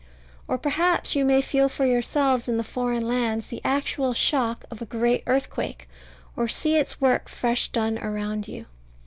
Or 0.47 0.57
perhaps 0.57 1.15
you 1.15 1.23
may 1.23 1.43
feel 1.43 1.69
for 1.69 1.85
yourselves 1.85 2.47
in 2.47 2.59
foreign 2.63 3.07
lands 3.07 3.45
the 3.45 3.61
actual 3.63 4.15
shock 4.15 4.65
of 4.71 4.81
a 4.81 4.85
great 4.87 5.21
earthquake, 5.27 5.87
or 6.35 6.47
see 6.47 6.75
its 6.75 6.99
work 6.99 7.29
fresh 7.29 7.67
done 7.69 7.99
around 7.99 8.47
you. 8.47 8.65